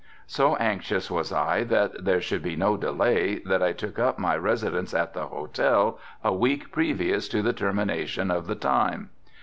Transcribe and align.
So 0.25 0.55
anxious 0.55 1.11
was 1.11 1.31
I 1.31 1.63
that 1.65 2.05
there 2.05 2.19
should 2.21 2.41
be 2.41 2.55
no 2.55 2.75
delay 2.75 3.37
that 3.45 3.61
I 3.61 3.71
took 3.71 3.99
up 3.99 4.17
my 4.17 4.35
residence 4.35 4.95
at 4.95 5.13
the 5.13 5.27
hotel 5.27 5.99
a 6.23 6.33
week 6.33 6.71
previous 6.71 7.27
to 7.27 7.43
the 7.43 7.53
termination 7.53 8.31
of 8.31 8.47
the 8.47 8.55
time. 8.55 9.11